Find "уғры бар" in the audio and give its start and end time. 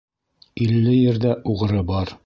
1.55-2.17